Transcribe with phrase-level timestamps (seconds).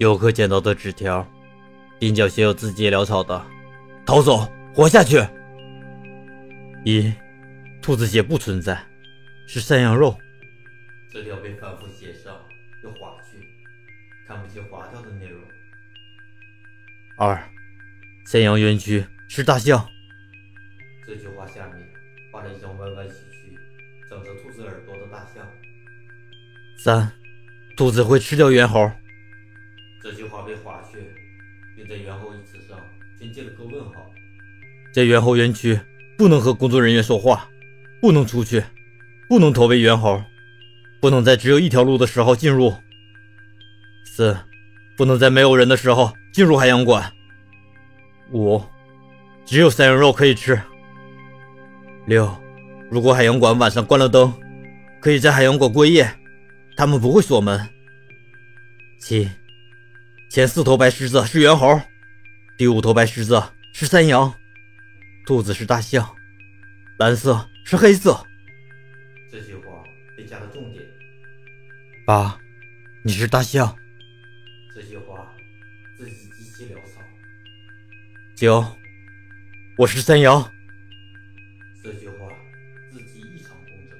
[0.00, 1.30] 游客捡到的纸条，
[1.98, 3.44] 鬓角写有字迹潦草的
[4.06, 5.18] ：“逃走，活下去。”
[6.86, 7.12] 一，
[7.82, 8.82] 兔子血不存在，
[9.46, 10.16] 是山羊肉。
[11.10, 12.34] 字条被反复写上
[12.82, 13.46] 又划去，
[14.26, 15.38] 看不清划掉的内容。
[17.18, 17.38] 二，
[18.24, 19.86] 山羊园区是大象。
[21.06, 21.86] 这句话下面
[22.32, 23.54] 画了一张弯弯曲曲、
[24.08, 25.46] 长着兔子耳朵的大象。
[26.82, 27.12] 三，
[27.76, 28.90] 兔子会吃掉猿猴。
[30.02, 30.98] 这句话被划去，
[31.76, 32.78] 并在“猿猴”一词上
[33.18, 34.10] 添加了个问号。
[34.94, 35.78] 在猿猴园区，
[36.16, 37.46] 不能和工作人员说话，
[38.00, 38.64] 不能出去，
[39.28, 40.22] 不能投喂猿猴，
[41.02, 42.74] 不能在只有一条路的时候进入。
[44.06, 44.34] 四，
[44.96, 47.12] 不能在没有人的时候进入海洋馆。
[48.32, 48.62] 五，
[49.44, 50.58] 只有山羊肉可以吃。
[52.06, 52.34] 六，
[52.90, 54.32] 如果海洋馆晚上关了灯，
[54.98, 56.10] 可以在海洋馆过夜，
[56.74, 57.68] 他们不会锁门。
[58.98, 59.28] 七。
[60.30, 61.82] 前四头白狮子是猿猴
[62.56, 63.42] 第五头白狮子
[63.72, 64.32] 是山羊
[65.26, 66.08] 兔子是大象
[67.00, 68.24] 蓝色是黑色
[69.28, 69.82] 这句话
[70.16, 70.84] 被加了重点。
[72.06, 72.38] 八
[73.04, 73.76] 你是大象。
[74.74, 75.32] 这句话
[75.96, 77.00] 字迹极其潦草。
[78.36, 78.64] 九
[79.78, 80.52] 我是山羊。
[81.82, 82.28] 这句话
[82.90, 83.98] 字迹异常工整